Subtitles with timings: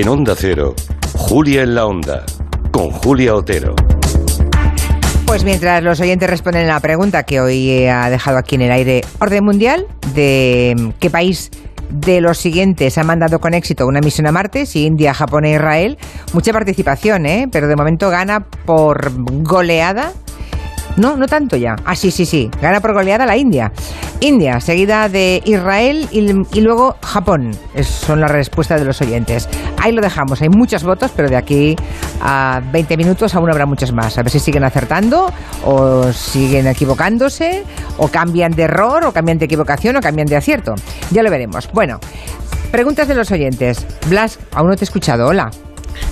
[0.00, 0.76] En Onda Cero,
[1.12, 2.24] Julia en la Onda,
[2.70, 3.74] con Julia Otero.
[5.26, 8.70] Pues mientras los oyentes responden a la pregunta que hoy ha dejado aquí en el
[8.70, 11.50] aire, orden mundial, de qué país
[11.90, 15.54] de los siguientes ha mandado con éxito una misión a Marte, si India, Japón e
[15.54, 15.98] Israel.
[16.32, 17.48] Mucha participación, ¿eh?
[17.50, 19.10] pero de momento gana por
[19.42, 20.12] goleada
[20.98, 21.76] no, no tanto ya.
[21.84, 22.50] Ah, sí, sí, sí.
[22.60, 23.72] Gana por goleada la India.
[24.20, 27.52] India, seguida de Israel y, luego Japón.
[27.82, 29.48] Son las respuestas de los oyentes.
[29.78, 30.42] Ahí lo dejamos.
[30.42, 31.76] Hay muchos votos, pero de aquí
[32.20, 34.18] a 20 minutos aún habrá muchos más.
[34.18, 35.32] A ver si siguen acertando
[35.64, 37.64] o siguen equivocándose
[37.96, 40.74] o cambian de error o cambian de equivocación o cambian de acierto.
[41.10, 41.70] Ya lo veremos.
[41.72, 42.00] Bueno,
[42.72, 43.86] preguntas de los oyentes.
[44.08, 45.26] Blas, aún no te he escuchado.
[45.28, 45.50] Hola.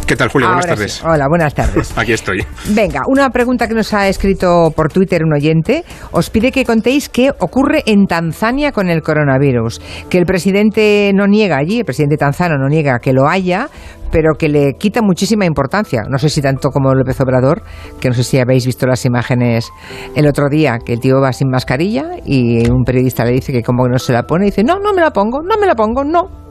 [0.07, 0.49] ¿Qué tal, Julio?
[0.49, 1.05] buenas tardes.
[1.05, 1.93] Hola, buenas tardes.
[1.99, 2.45] Aquí estoy.
[2.71, 5.85] Venga, una pregunta que nos ha escrito por Twitter un oyente.
[6.13, 9.81] Os pide que contéis qué ocurre en Tanzania con el coronavirus.
[10.09, 13.69] Que el presidente no niega allí, el presidente tanzano no niega que lo haya,
[14.13, 16.05] pero que le quita muchísima importancia.
[16.09, 17.63] No sé si tanto como López Obrador,
[18.01, 19.71] que no sé si habéis visto las imágenes
[20.15, 23.63] el otro día, que el tío va sin mascarilla y un periodista le dice que
[23.63, 25.75] como no se la pone, y dice, no, no me la pongo, no me la
[25.75, 26.46] pongo, no,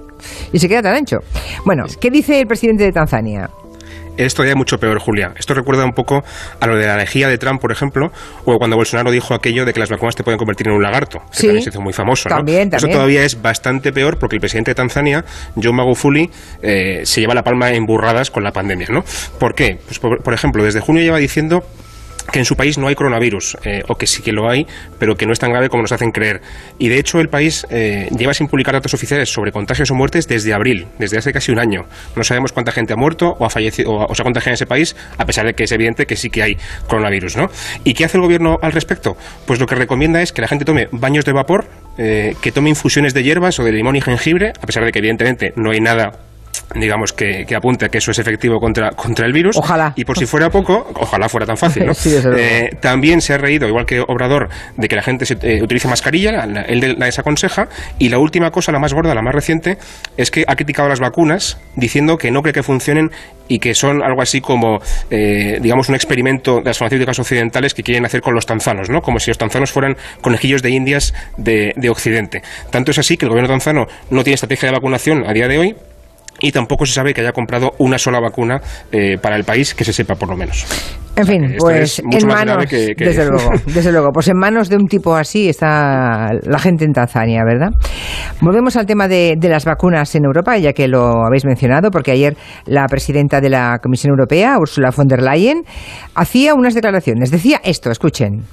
[0.51, 1.17] y se queda tan ancho.
[1.65, 3.49] Bueno, ¿qué dice el presidente de Tanzania?
[4.17, 5.33] Esto ya es mucho peor, Julia.
[5.37, 6.23] Esto recuerda un poco
[6.59, 8.11] a lo de la lejía de Trump, por ejemplo,
[8.45, 11.19] o cuando Bolsonaro dijo aquello de que las vacunas te pueden convertir en un lagarto,
[11.31, 12.29] que también se hizo muy famoso.
[12.29, 12.37] ¿no?
[12.37, 15.25] También, Eso todavía es bastante peor porque el presidente de Tanzania,
[15.61, 16.29] John Magufuli,
[16.61, 18.87] eh, se lleva la palma en burradas con la pandemia.
[18.89, 19.03] ¿no?
[19.37, 19.79] ¿Por qué?
[19.85, 21.63] Pues por ejemplo, desde junio lleva diciendo
[22.36, 24.67] que en su país no hay coronavirus, eh, o que sí que lo hay,
[25.00, 26.42] pero que no es tan grave como nos hacen creer.
[26.77, 30.27] Y de hecho el país eh, lleva sin publicar datos oficiales sobre contagios o muertes
[30.27, 31.86] desde abril, desde hace casi un año.
[32.14, 34.66] No sabemos cuánta gente ha muerto o ha fallecido o, se ha contagiado en ese
[34.66, 36.58] país, a pesar de que es evidente que sí que hay
[36.89, 37.50] coronavirus, ¿no?
[37.86, 39.16] ¿Y qué hace el gobierno al respecto?
[39.47, 42.67] Pues lo que recomienda es que la gente tome baños de vapor, eh, que tome
[42.67, 45.80] infusiones de hierbas o de limón y jengibre, a pesar de que evidentemente no hay
[45.80, 46.20] nada
[46.75, 49.58] digamos, que, que, apunte a que eso es efectivo contra, contra el virus.
[49.58, 49.94] Ojalá.
[49.95, 51.93] Y por si fuera poco, ojalá fuera tan fácil, ¿no?
[52.38, 55.88] Eh, también se ha reído, igual que Obrador, de que la gente se, eh, utilice
[55.88, 57.67] mascarilla, él la desaconseja.
[57.99, 59.77] Y la última cosa, la más gorda, la más reciente,
[60.17, 63.11] es que ha criticado las vacunas, diciendo que no cree que funcionen
[63.48, 64.80] y que son algo así como,
[65.10, 69.02] eh, digamos, un experimento de las farmacéuticas occidentales que quieren hacer con los tanzanos, ¿no?
[69.02, 72.42] Como si los tanzanos fueran conejillos de indias de, de Occidente.
[72.71, 75.58] Tanto es así que el gobierno tanzano no tiene estrategia de vacunación a día de
[75.58, 75.76] hoy,
[76.39, 79.83] y tampoco se sabe que haya comprado una sola vacuna eh, para el país, que
[79.83, 80.65] se sepa por lo menos.
[81.15, 85.15] En fin, pues en manos, desde luego, desde luego, pues en manos de un tipo
[85.15, 87.69] así está la gente en Tanzania, ¿verdad?
[88.41, 92.36] Volvemos al tema de, las vacunas en Europa, ya que lo habéis mencionado, porque ayer
[92.65, 95.63] la presidenta de la Comisión Europea, Ursula von der Leyen,
[96.15, 97.31] hacía unas declaraciones.
[97.31, 98.43] Decía esto, escuchen.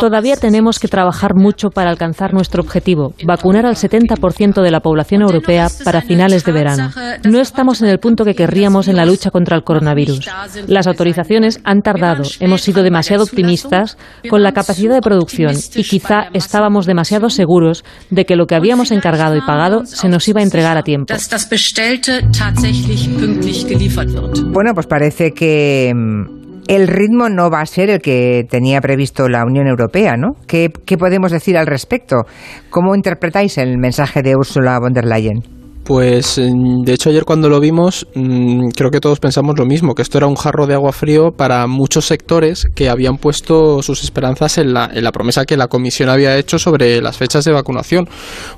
[0.00, 5.22] Todavía tenemos que trabajar mucho para alcanzar nuestro objetivo, vacunar al 70% de la población
[5.22, 6.90] europea para finales de verano.
[7.24, 10.28] No estamos en el punto que querríamos en la lucha contra el coronavirus.
[10.66, 13.96] Las autorizaciones han tardado, hemos sido demasiado optimistas
[14.28, 18.90] con la capacidad de producción y quizá estábamos demasiado seguros de que lo que habíamos
[18.90, 21.12] encargado y pagado se nos iba a entregar a tiempo.
[24.52, 29.28] Bueno, pues parece que mm, el ritmo no va a ser el que tenía previsto
[29.28, 30.36] la Unión Europea, ¿no?
[30.46, 32.22] ¿Qué, ¿Qué, podemos decir al respecto?
[32.70, 35.63] ¿Cómo interpretáis el mensaje de Ursula von der Leyen?
[35.84, 40.02] Pues de hecho ayer cuando lo vimos mm, creo que todos pensamos lo mismo, que
[40.02, 44.56] esto era un jarro de agua frío para muchos sectores que habían puesto sus esperanzas
[44.58, 48.08] en la, en la promesa que la Comisión había hecho sobre las fechas de vacunación,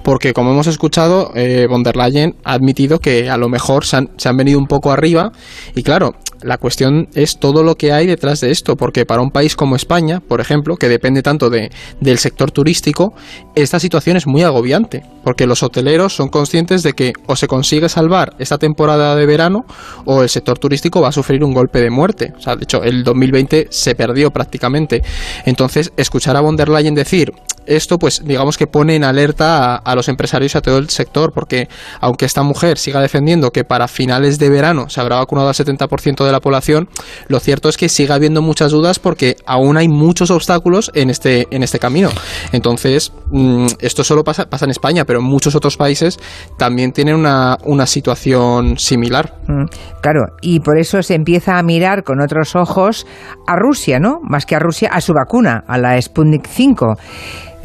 [0.04, 3.97] porque como hemos escuchado, eh, von der Leyen ha admitido que a lo mejor se
[3.97, 5.32] han, se han venido un poco arriba.
[5.75, 9.30] Y claro, la cuestión es todo lo que hay detrás de esto, porque para un
[9.30, 11.70] país como España, por ejemplo, que depende tanto de,
[12.00, 13.14] del sector turístico,
[13.54, 17.88] esta situación es muy agobiante, porque los hoteleros son conscientes de que o se consigue
[17.88, 19.64] salvar esta temporada de verano
[20.04, 22.32] o el sector turístico va a sufrir un golpe de muerte.
[22.36, 25.02] O sea, de hecho, el 2020 se perdió prácticamente.
[25.44, 27.32] Entonces, escuchar a von der Leyen decir
[27.66, 31.32] esto, pues digamos que pone en alerta a, los empresarios y a todo el sector,
[31.32, 31.69] porque
[32.00, 36.25] aunque esta mujer siga defendiendo que para finales de verano se habrá vacunado al 70%
[36.25, 36.88] de la población,
[37.29, 41.46] lo cierto es que sigue habiendo muchas dudas porque aún hay muchos obstáculos en este,
[41.50, 42.11] en este camino.
[42.52, 46.19] Entonces, mm, esto solo pasa, pasa en España, pero en muchos otros países
[46.58, 49.35] también tienen una, una situación similar.
[49.46, 49.64] Mm,
[50.00, 53.06] claro, y por eso se empieza a mirar con otros ojos
[53.46, 54.20] a Rusia, ¿no?
[54.23, 56.96] Más que a Rusia, a su vacuna, a la Sputnik 5.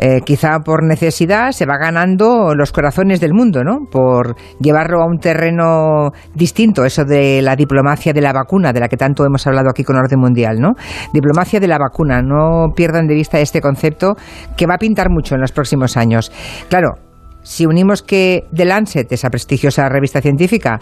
[0.03, 3.85] Eh, quizá por necesidad se va ganando los corazones del mundo, ¿no?
[3.85, 8.87] Por llevarlo a un terreno distinto, eso de la diplomacia de la vacuna, de la
[8.87, 10.71] que tanto hemos hablado aquí con Orden Mundial, ¿no?
[11.13, 14.15] Diplomacia de la vacuna, no pierdan de vista este concepto
[14.57, 16.31] que va a pintar mucho en los próximos años.
[16.67, 16.95] Claro,
[17.43, 20.79] si unimos que The Lancet, esa prestigiosa revista científica,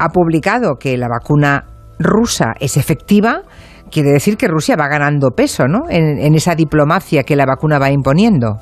[0.00, 1.66] ha publicado que la vacuna
[2.00, 3.42] rusa es efectiva,
[3.90, 5.84] quiere decir que Rusia va ganando peso ¿no?
[5.88, 8.58] en, en esa diplomacia que la vacuna va imponiendo.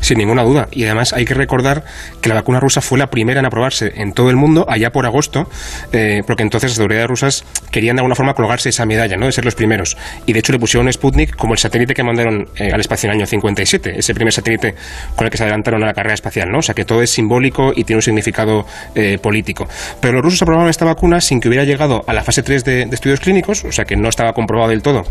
[0.00, 0.68] Sin ninguna duda.
[0.70, 1.84] Y además hay que recordar
[2.20, 5.06] que la vacuna rusa fue la primera en aprobarse en todo el mundo allá por
[5.06, 5.48] agosto,
[5.92, 9.26] eh, porque entonces las autoridades rusas querían de alguna forma colgarse esa medalla, ¿no?
[9.26, 9.96] De ser los primeros.
[10.26, 13.12] Y de hecho le pusieron Sputnik como el satélite que mandaron eh, al espacio en
[13.12, 14.74] el año 57, ese primer satélite
[15.16, 16.58] con el que se adelantaron a la carrera espacial, ¿no?
[16.58, 19.68] O sea que todo es simbólico y tiene un significado eh, político.
[20.00, 22.86] Pero los rusos aprobaron esta vacuna sin que hubiera llegado a la fase 3 de,
[22.86, 25.04] de estudios clínicos, o sea que no estaba comprobado del todo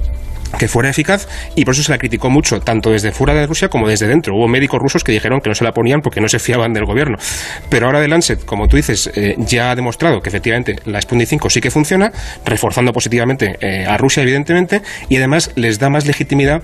[0.57, 3.69] que fuera eficaz y por eso se la criticó mucho, tanto desde fuera de Rusia
[3.69, 4.35] como desde dentro.
[4.35, 6.85] Hubo médicos rusos que dijeron que no se la ponían porque no se fiaban del
[6.85, 7.17] gobierno.
[7.69, 11.27] Pero ahora de Lancet, como tú dices, eh, ya ha demostrado que efectivamente la Sputnik
[11.27, 12.11] 5 sí que funciona,
[12.45, 16.63] reforzando positivamente eh, a Rusia, evidentemente, y además les da más legitimidad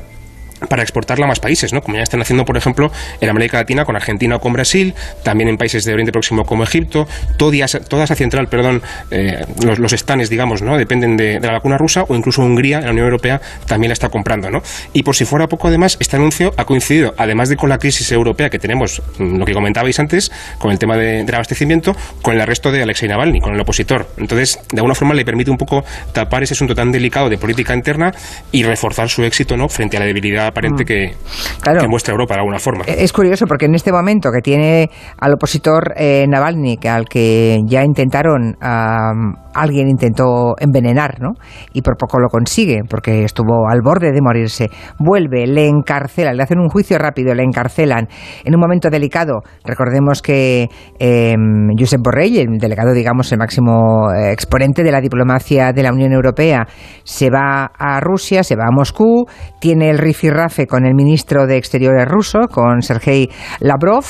[0.69, 1.81] para exportarla a más países, ¿no?
[1.81, 2.92] Como ya están haciendo, por ejemplo,
[3.22, 4.94] en América Latina con Argentina o con Brasil,
[5.24, 7.07] también en países de Oriente Próximo como Egipto,
[7.38, 8.81] toda esa central, perdón,
[9.12, 10.78] eh, los, los, estanes, digamos, ¿no?
[10.78, 14.50] Dependen de, la vacuna rusa o incluso Hungría, la Unión Europea, también la está comprando,
[14.50, 14.62] ¿no?
[14.94, 18.12] Y por si fuera poco, además, este anuncio ha coincidido, además de con la crisis
[18.12, 22.36] europea que tenemos, mm, lo que comentabais antes, con el tema de, del abastecimiento, con
[22.36, 24.07] el arresto de Alexei Navalny, con el opositor.
[24.18, 27.74] Entonces, de alguna forma le permite un poco tapar ese asunto tan delicado de política
[27.74, 28.13] interna
[28.52, 29.69] y reforzar su éxito, ¿no?
[29.69, 30.86] Frente a la debilidad aparente mm.
[30.86, 31.15] que,
[31.62, 31.81] claro.
[31.81, 32.83] que, muestra Europa de alguna forma.
[32.86, 34.89] Es curioso porque en este momento que tiene
[35.19, 41.34] al opositor eh, Navalny, que al que ya intentaron, um, alguien intentó envenenar, ¿no?
[41.74, 44.69] Y por poco lo consigue porque estuvo al borde de morirse.
[45.00, 48.07] Vuelve, le encarcelan, le hacen un juicio rápido, le encarcelan
[48.44, 49.42] en un momento delicado.
[49.63, 50.69] Recordemos que
[51.00, 51.36] eh,
[51.78, 56.12] Josep Borrell, el delegado, digamos, el máximo eh, exponente de la diplomacia de la Unión
[56.12, 56.68] Europea,
[57.04, 59.25] se va a Rusia, se va a Moscú,
[59.60, 63.30] tiene el rifirrafe con el ministro de Exteriores ruso, con Sergei
[63.60, 64.06] Lavrov,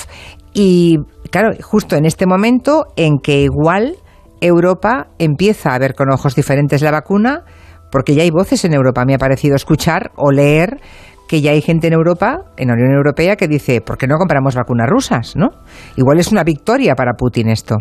[0.54, 0.98] y
[1.32, 3.98] claro, justo en este momento en que igual
[4.42, 7.44] Europa empieza a ver con ojos diferentes la vacuna,
[7.92, 10.82] porque ya hay voces en Europa, me ha parecido escuchar o leer
[11.28, 14.18] que ya hay gente en Europa, en la Unión Europea, que dice, ¿por qué no
[14.18, 15.36] compramos vacunas rusas?
[15.36, 15.50] ¿no?
[15.96, 17.78] Igual es una victoria para Putin esto.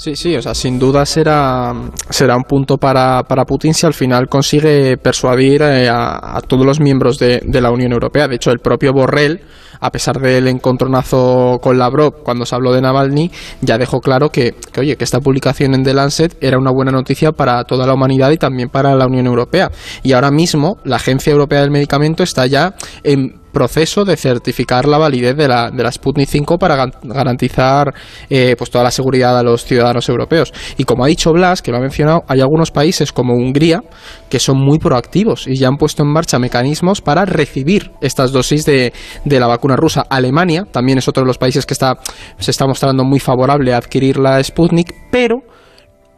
[0.00, 1.74] Sí, sí, o sea, sin duda será,
[2.08, 6.64] será un punto para, para Putin si al final consigue persuadir eh, a, a, todos
[6.64, 8.26] los miembros de, de, la Unión Europea.
[8.26, 9.42] De hecho, el propio Borrell,
[9.78, 13.30] a pesar del encontronazo con Lavrov cuando se habló de Navalny,
[13.60, 16.92] ya dejó claro que, que, oye, que esta publicación en The Lancet era una buena
[16.92, 19.70] noticia para toda la humanidad y también para la Unión Europea.
[20.02, 24.98] Y ahora mismo la Agencia Europea del Medicamento está ya en proceso de certificar la
[24.98, 27.92] validez de la, de la Sputnik 5 para garantizar
[28.28, 30.52] eh, pues toda la seguridad a los ciudadanos europeos.
[30.76, 33.82] Y como ha dicho Blas, que lo ha mencionado, hay algunos países como Hungría
[34.28, 38.64] que son muy proactivos y ya han puesto en marcha mecanismos para recibir estas dosis
[38.64, 38.92] de,
[39.24, 40.06] de la vacuna rusa.
[40.08, 41.98] Alemania también es otro de los países que está,
[42.38, 45.42] se está mostrando muy favorable a adquirir la Sputnik, pero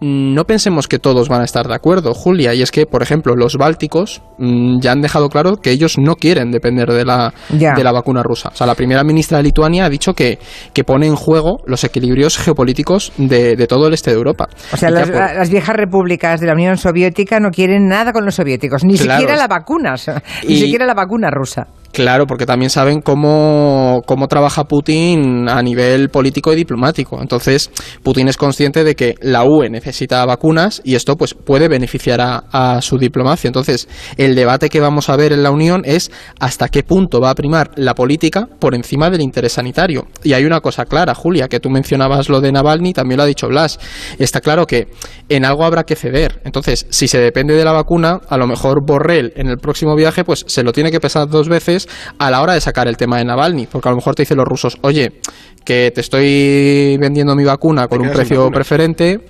[0.02, 3.36] no pensemos que todos van a estar de acuerdo, Julia, y es que, por ejemplo,
[3.36, 7.84] los bálticos mmm, ya han dejado claro que ellos no quieren depender de la, de
[7.84, 8.50] la vacuna rusa.
[8.52, 10.38] O sea, la primera ministra de Lituania ha dicho que,
[10.72, 14.48] que pone en juego los equilibrios geopolíticos de, de todo el este de Europa.
[14.72, 15.20] O sea, las, por...
[15.20, 19.20] las, viejas repúblicas de la Unión Soviética no quieren nada con los soviéticos, ni claro.
[19.20, 19.94] siquiera la vacuna,
[20.48, 21.68] ni siquiera la vacuna rusa.
[21.92, 27.20] Claro, porque también saben cómo, cómo trabaja Putin a nivel político y diplomático.
[27.20, 27.70] Entonces,
[28.02, 32.80] Putin es consciente de que la UE necesita vacunas y esto pues puede beneficiar a,
[32.80, 33.48] su diplomacia.
[33.48, 37.28] Entonces, el debate que vamos a ver en la Unión es hasta qué punto va
[37.28, 40.06] a primar la política por encima del interés sanitario.
[40.22, 43.26] Y hay una cosa clara, Julia, que tú mencionabas lo de Navalny, también lo ha
[43.26, 43.78] dicho Blas.
[44.18, 44.88] Está claro que
[45.28, 46.40] en algo habrá que ceder.
[46.44, 50.24] Entonces, si se depende de la vacuna, a lo mejor Borrell en el próximo viaje
[50.24, 51.81] pues se lo tiene que pesar dos veces
[52.18, 54.36] a la hora de sacar el tema de Navalny, porque a lo mejor te dicen
[54.36, 55.20] los rusos, oye,
[55.64, 59.20] que te estoy vendiendo mi vacuna con un precio preferente,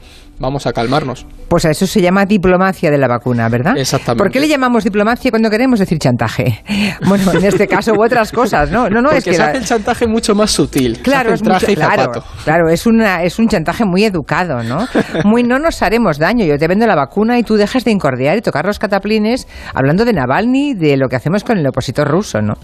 [0.42, 1.24] vamos a calmarnos.
[1.48, 3.78] Pues a eso se llama diplomacia de la vacuna, ¿verdad?
[3.78, 4.22] Exactamente.
[4.22, 6.62] ¿Por qué le llamamos diplomacia cuando queremos decir chantaje?
[7.06, 8.88] Bueno, en este caso u otras cosas, ¿no?
[8.88, 11.00] No, no Porque es que se hace el chantaje mucho más sutil.
[11.02, 12.10] Claro, es traje mucho, y zapato.
[12.10, 14.86] claro, claro, es una es un chantaje muy educado, ¿no?
[15.24, 16.44] Muy no nos haremos daño.
[16.44, 20.04] Yo te vendo la vacuna y tú dejas de incordiar y tocar los cataplines hablando
[20.04, 22.54] de Navalny, de lo que hacemos con el opositor ruso, ¿no?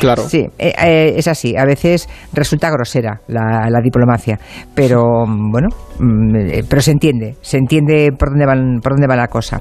[0.00, 0.28] Claro.
[0.28, 1.56] Sí, eh, eh, es así.
[1.56, 4.38] A veces resulta grosera la, la diplomacia,
[4.74, 5.68] pero bueno,
[5.98, 9.60] mm, pero se entiende, se entiende por dónde van por dónde va la cosa.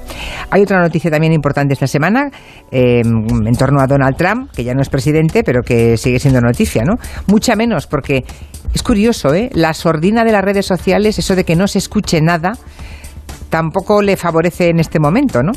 [0.50, 2.30] Hay otra noticia también importante esta semana
[2.72, 6.42] eh, en torno a Donald Trump, que ya no es presidente, pero que sigue siendo
[6.42, 6.96] noticia, ¿no?
[7.28, 8.24] Mucha menos, porque
[8.74, 9.50] es curioso, ¿eh?
[9.54, 12.54] La sordina de las redes sociales, eso de que no se escuche nada,
[13.50, 15.52] tampoco le favorece en este momento, ¿no?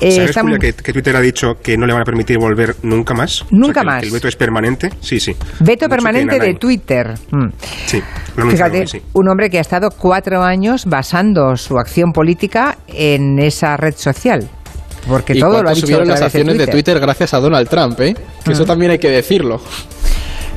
[0.00, 3.14] Eh, ¿Sabes, Julia, que, Twitter ha dicho que no le van a permitir volver nunca
[3.14, 3.44] más?
[3.50, 4.02] Nunca más.
[4.02, 4.90] el veto es permanente.
[5.00, 5.34] Sí, sí.
[5.60, 7.14] Veto permanente de Twitter.
[7.30, 7.48] Mm.
[7.86, 8.02] Sí.
[8.50, 13.94] Fíjate, un hombre que ha estado cuatro años basando su acción política en esa red
[13.96, 14.48] social.
[15.06, 16.98] Porque todo lo ha dicho las acciones de Twitter.
[16.98, 18.14] gracias a Donald Trump, ¿eh?
[18.44, 18.66] Que eso mm.
[18.66, 19.60] también hay que decirlo.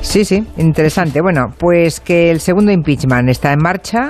[0.00, 1.20] Sí, sí, interesante.
[1.20, 4.08] Bueno, pues que el segundo impeachment está en marcha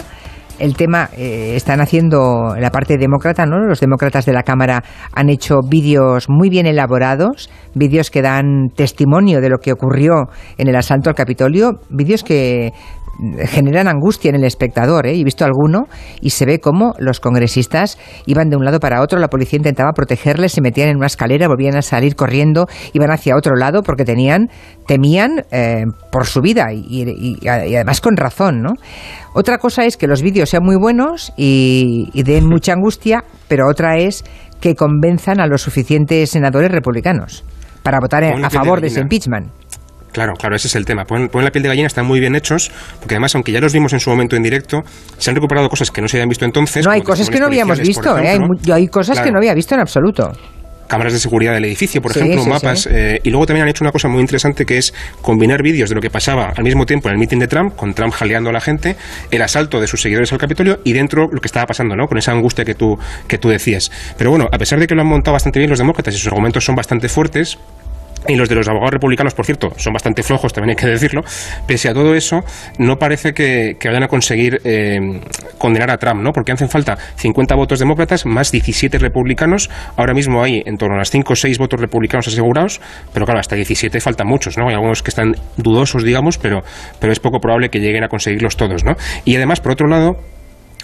[0.58, 3.58] el tema eh, están haciendo la parte demócrata, ¿no?
[3.58, 9.40] Los demócratas de la Cámara han hecho vídeos muy bien elaborados, vídeos que dan testimonio
[9.40, 12.72] de lo que ocurrió en el asalto al Capitolio, vídeos que
[13.46, 15.06] generan angustia en el espectador.
[15.06, 15.18] ¿eh?
[15.18, 15.86] He visto alguno
[16.20, 19.92] y se ve cómo los congresistas iban de un lado para otro, la policía intentaba
[19.92, 24.04] protegerles, se metían en una escalera, volvían a salir corriendo, iban hacia otro lado porque
[24.04, 24.48] tenían,
[24.86, 28.62] temían eh, por su vida y, además con razón.
[28.62, 28.74] ¿no?
[29.34, 33.68] Otra cosa es que los vídeos sean muy buenos y, y den mucha angustia, pero
[33.68, 34.24] otra es
[34.60, 37.44] que convenzan a los suficientes senadores republicanos
[37.82, 39.48] para votar a favor de ese impeachment.
[40.12, 41.04] Claro, claro, ese es el tema.
[41.04, 43.92] Ponen, la piel de gallina, están muy bien hechos, porque además, aunque ya los vimos
[43.92, 44.82] en su momento en directo,
[45.18, 46.84] se han recuperado cosas que no se habían visto entonces.
[46.84, 48.28] No, hay cosas que no habíamos visto, ¿eh?
[48.28, 50.32] hay, hay, cosas que no había visto en absoluto
[50.88, 52.88] cámaras de seguridad del edificio, por ejemplo, mapas.
[52.90, 55.94] Eh, y luego también han hecho una cosa muy interesante que es combinar vídeos de
[55.94, 58.52] lo que pasaba al mismo tiempo en el meeting de Trump, con Trump jaleando a
[58.52, 58.96] la gente,
[59.30, 62.06] el asalto de sus seguidores al Capitolio y dentro lo que estaba pasando, ¿no?
[62.06, 62.98] Con esa angustia que tú,
[63.28, 63.92] que tú decías.
[64.16, 66.28] Pero bueno, a pesar de que lo han montado bastante bien los demócratas y sus
[66.28, 67.58] argumentos son bastante fuertes,
[68.26, 71.22] y los de los abogados republicanos, por cierto, son bastante flojos, también hay que decirlo.
[71.66, 72.40] Pese a todo eso,
[72.78, 74.98] no parece que, vayan a conseguir eh,
[75.56, 76.32] condenar a Trump, ¿no?
[76.32, 79.70] Porque hacen falta 50 votos demócratas más 17 republicanos.
[79.96, 82.80] Ahora mismo hay en torno a las 5 o 6 votos republicanos asegurados,
[83.12, 84.68] pero claro, hasta 17 faltan muchos, ¿no?
[84.68, 86.62] Hay algunos que están dudosos, digamos, pero,
[87.00, 88.96] pero es poco probable que lleguen a conseguirlos todos, ¿no?
[89.24, 90.18] Y además, por otro lado,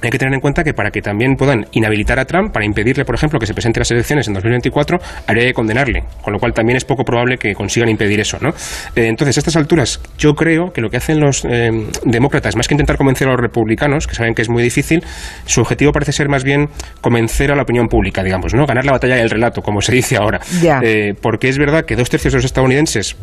[0.06, 3.04] hay que tener en cuenta que para que también puedan inhabilitar a Trump, para impedirle,
[3.04, 6.38] por ejemplo, que se presente a las elecciones en 2024, habría que condenarle, con lo
[6.38, 8.50] cual también es poco probable que consigan impedir eso, ¿no?
[8.94, 11.70] Eh, entonces, a estas alturas, yo creo que lo que hacen los eh,
[12.04, 15.02] demócratas, más que intentar convencer a los republicanos, que saben que es muy difícil,
[15.44, 16.68] su objetivo parece ser más bien
[17.00, 18.66] convencer a la opinión pública, digamos, ¿no?
[18.66, 20.40] Ganar la batalla del relato, como se dice ahora.
[20.82, 23.16] Eh, porque es verdad que dos tercios de los estadounidenses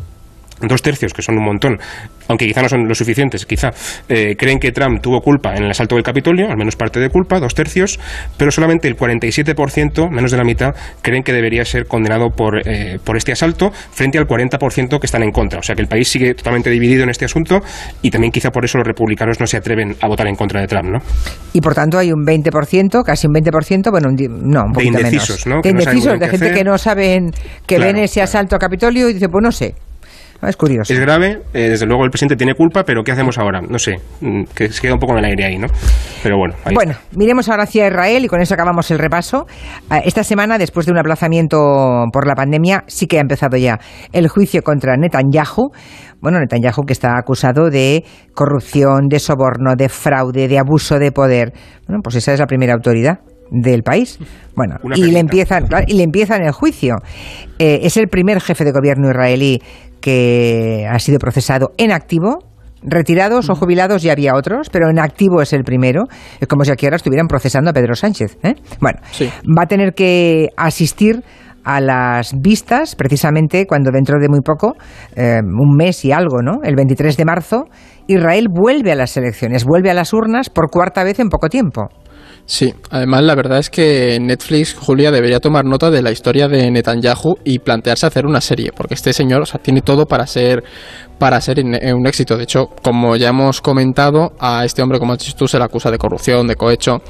[0.67, 1.79] dos tercios, que son un montón,
[2.27, 3.71] aunque quizá no son lo suficientes, quizá,
[4.09, 7.09] eh, creen que Trump tuvo culpa en el asalto del Capitolio, al menos parte de
[7.09, 7.99] culpa, dos tercios,
[8.37, 12.99] pero solamente el 47%, menos de la mitad, creen que debería ser condenado por, eh,
[13.03, 15.59] por este asalto, frente al 40% que están en contra.
[15.59, 17.61] O sea que el país sigue totalmente dividido en este asunto
[18.01, 20.67] y también quizá por eso los republicanos no se atreven a votar en contra de
[20.67, 20.99] Trump, ¿no?
[21.53, 25.47] Y por tanto hay un 20%, casi un 20%, bueno, no, un poquito de indecisos,
[25.47, 25.61] ¿no?
[25.61, 27.31] De indecisos, de gente que no saben,
[27.65, 29.75] que ven ese asalto a Capitolio y dice, pues no sé.
[30.41, 30.91] Ah, es curioso.
[30.91, 33.61] Es grave, eh, desde luego el presidente tiene culpa, pero ¿qué hacemos ahora?
[33.61, 35.67] No sé, mm, que se queda un poco en el aire ahí, ¿no?
[36.23, 36.55] Pero bueno.
[36.73, 39.45] bueno, miremos ahora hacia Israel y con eso acabamos el repaso.
[39.89, 41.57] Ah, esta semana, después de un aplazamiento
[42.11, 43.79] por la pandemia, sí que ha empezado ya
[44.13, 45.71] el juicio contra Netanyahu.
[46.21, 51.53] Bueno, Netanyahu que está acusado de corrupción, de soborno, de fraude, de abuso de poder.
[51.87, 53.19] Bueno, pues esa es la primera autoridad
[53.51, 54.17] del país.
[54.53, 56.97] Bueno, y le, empiezan, y le empiezan el juicio.
[57.57, 59.61] Eh, es el primer jefe de gobierno israelí
[60.01, 62.39] que ha sido procesado en activo.
[62.83, 66.03] Retirados o jubilados ya había otros, pero en activo es el primero.
[66.39, 68.37] Es como si aquí ahora estuvieran procesando a Pedro Sánchez.
[68.43, 68.55] ¿eh?
[68.81, 68.99] Bueno,
[69.57, 71.23] va a tener que asistir
[71.63, 74.73] a las vistas, precisamente cuando dentro de muy poco,
[75.15, 76.59] eh, un mes y algo, ¿no?
[76.63, 77.65] El 23 de marzo,
[78.07, 81.87] Israel vuelve a las elecciones, vuelve a las urnas por cuarta vez en poco tiempo.
[82.51, 86.69] Sí, además la verdad es que Netflix, Julia, debería tomar nota de la historia de
[86.69, 90.61] Netanyahu y plantearse hacer una serie, porque este señor o sea, tiene todo para ser
[91.21, 92.35] para ser un éxito.
[92.35, 95.63] De hecho, como ya hemos comentado, a este hombre, como has dicho tú, se le
[95.63, 97.03] acusa de corrupción, de cohecho.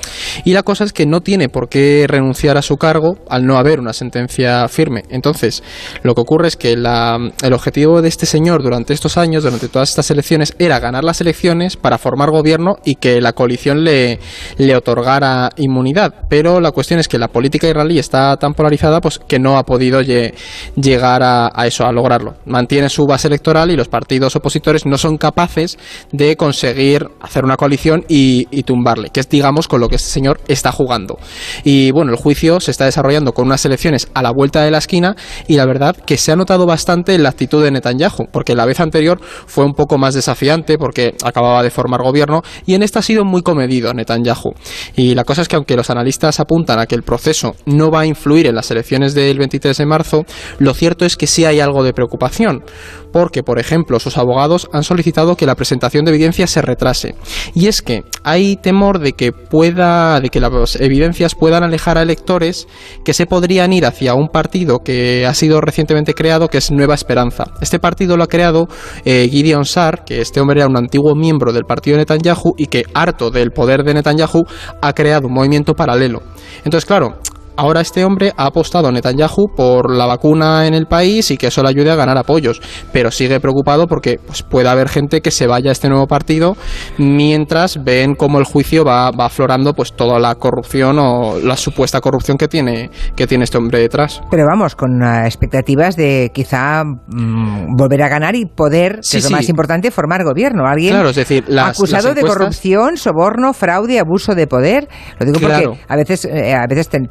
[0.43, 3.57] Y la cosa es que no tiene por qué renunciar a su cargo al no
[3.57, 5.05] haber una sentencia firme.
[5.11, 5.63] Entonces,
[6.03, 9.87] lo que ocurre es que el objetivo de este señor durante estos años, durante todas
[9.87, 14.19] estas elecciones, era ganar las elecciones para formar gobierno y que la coalición le,
[14.57, 16.25] le otorgara inmunidad.
[16.27, 19.63] Pero la cuestión es que la política israelí está tan polarizada pues que no ha
[19.63, 22.35] podido llegar a, a eso, a lograrlo.
[22.45, 25.77] Mantiene su base electoral y los partidos partidos opositores no son capaces
[26.12, 30.41] de conseguir hacer una coalición y, tumbarle, que es digamos con lo que este señor
[30.48, 31.20] está jugando.
[31.63, 34.79] Y bueno, el juicio se está desarrollando con unas elecciones a la vuelta de la
[34.79, 35.15] esquina
[35.48, 38.79] y la verdad que se ha notado bastante la actitud de Netanyahu, porque la vez
[38.79, 43.03] anterior fue un poco más desafiante porque acababa de formar gobierno y en esta ha
[43.03, 44.55] sido muy comedido Netanyahu.
[44.96, 48.00] Y la cosa es que aunque los analistas apuntan a que el proceso no va
[48.01, 50.25] a influir en las elecciones del 23 de marzo,
[50.58, 52.63] lo cierto es que sí hay algo de preocupación,
[53.12, 57.15] porque por ejemplo ejemplo, sus abogados han solicitado que la presentación de evidencias se retrase.
[57.53, 62.01] Y es que hay temor de que pueda, de que las evidencias puedan alejar a
[62.01, 62.67] electores
[63.03, 66.95] que se podrían ir hacia un partido que ha sido recientemente creado, que es Nueva
[66.95, 67.45] Esperanza.
[67.62, 68.67] Este partido lo ha creado
[69.05, 72.83] eh, Gideon Sar, que este hombre era un antiguo miembro del partido Netanyahu y que,
[72.93, 74.43] harto del poder de Netanyahu,
[74.81, 76.21] ha creado un movimiento paralelo.
[76.63, 77.17] Entonces, claro,
[77.61, 81.47] ahora este hombre ha apostado a Netanyahu por la vacuna en el país y que
[81.47, 82.59] eso le ayude a ganar apoyos,
[82.91, 86.57] pero sigue preocupado porque pues, puede haber gente que se vaya a este nuevo partido
[86.97, 92.01] mientras ven cómo el juicio va, va aflorando pues toda la corrupción o la supuesta
[92.01, 94.21] corrupción que tiene, que tiene este hombre detrás.
[94.31, 99.17] Pero vamos, con uh, expectativas de quizá mm, volver a ganar y poder, Sí, que
[99.19, 99.33] es lo sí.
[99.35, 100.65] más importante, formar gobierno.
[100.65, 104.87] Alguien Claro, es decir, las- acusado las de corrupción, soborno, fraude, abuso de poder.
[105.19, 105.71] Lo digo Claro.
[105.71, 107.07] porque a veces, eh, a veces ten-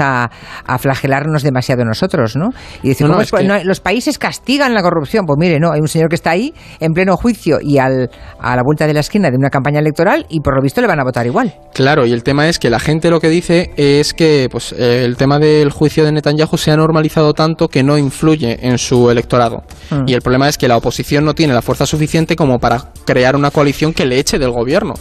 [0.00, 0.30] a,
[0.66, 2.50] a flagelarnos demasiado nosotros, ¿no?
[2.82, 5.24] Y decir, No, no, ¿cómo es es po- que- no, los países castigan la corrupción.
[5.26, 8.56] Pues mire, no, hay un señor que está ahí en pleno juicio y al, a
[8.56, 11.00] la vuelta de la esquina de una campaña electoral y por lo visto le van
[11.00, 11.54] a votar igual.
[11.74, 15.04] Claro, y el tema es que la gente lo que dice es que pues, eh,
[15.04, 19.10] el tema del juicio de Netanyahu se ha normalizado tanto que no influye en su
[19.10, 19.62] electorado.
[19.90, 20.04] Mm.
[20.06, 23.36] Y el problema es que la oposición no tiene la fuerza suficiente como para crear
[23.36, 24.94] una coalición que le eche del gobierno.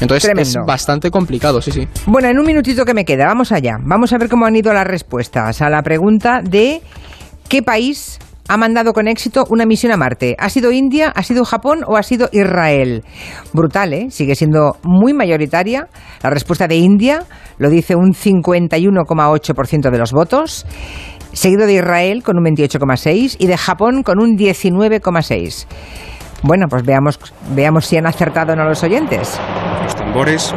[0.00, 0.60] Entonces Tremendo.
[0.60, 1.88] es bastante complicado, sí, sí.
[2.06, 3.76] Bueno, en un minutito que me queda, vamos allá.
[3.82, 6.82] Vamos a ver cómo han ido las respuestas a la pregunta de
[7.48, 10.36] ¿qué país ha mandado con éxito una misión a Marte?
[10.38, 13.02] ¿Ha sido India, ha sido Japón o ha sido Israel?
[13.52, 14.06] Brutal, ¿eh?
[14.10, 15.88] Sigue siendo muy mayoritaria.
[16.22, 17.24] La respuesta de India
[17.58, 20.66] lo dice un 51,8% de los votos,
[21.32, 25.66] seguido de Israel con un 28,6% y de Japón con un 19,6%.
[26.42, 27.18] Bueno, pues veamos,
[27.54, 29.40] veamos si han acertado o no los oyentes.
[29.86, 30.52] Los tambores.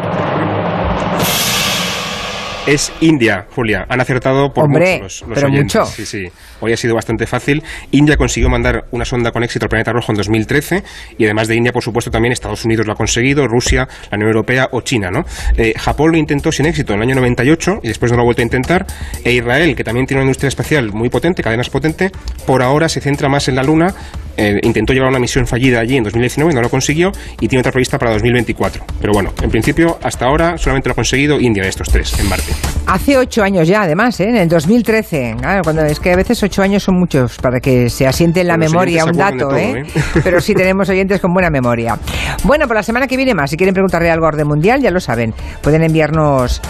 [2.66, 3.86] Es India, Julia.
[3.88, 5.76] Han acertado por Hombre, mucho los, los pero oyentes.
[5.76, 5.86] mucho.
[5.86, 6.26] Sí, sí.
[6.62, 7.64] Hoy ha sido bastante fácil.
[7.92, 10.84] India consiguió mandar una sonda con éxito al planeta rojo en 2013
[11.18, 14.30] y además de India, por supuesto, también Estados Unidos lo ha conseguido, Rusia, la Unión
[14.30, 15.24] Europea o China, ¿no?
[15.58, 18.26] Eh, Japón lo intentó sin éxito en el año 98 y después no lo ha
[18.26, 18.86] vuelto a intentar.
[19.24, 22.12] E Israel, que también tiene una industria espacial muy potente, cadenas potente,
[22.48, 23.94] por ahora se centra más en la Luna.
[24.38, 27.72] Eh, intentó llevar una misión fallida allí en 2019, no lo consiguió y tiene otra
[27.72, 28.84] prevista para 2024.
[29.02, 32.30] Pero bueno, en principio, hasta ahora solamente lo ha conseguido India de estos tres en
[32.30, 32.54] Marte.
[32.88, 34.30] Hace ocho años ya, además, ¿eh?
[34.30, 35.36] en el 2013.
[35.39, 38.48] Claro, cuando es que a veces ocho años son muchos para que se asiente en
[38.48, 39.86] la memoria un dato, ¿eh?
[39.94, 41.98] todo, Pero sí tenemos oyentes con buena memoria.
[42.44, 44.92] Bueno, por la semana que viene más, si quieren preguntarle algo a orden mundial, ya
[44.92, 45.34] lo saben.
[45.62, 46.62] Pueden enviarnos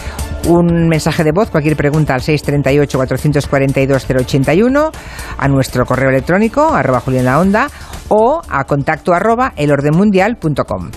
[0.47, 4.91] un mensaje de voz, cualquier pregunta al 638-442-081,
[5.38, 7.69] a nuestro correo electrónico, arroba Julián la Onda,
[8.10, 10.91] o a contacto arroba elordenmundial.com.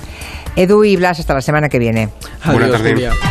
[0.57, 2.09] Edu y Blas, hasta la semana que viene.
[2.43, 3.15] Adiós.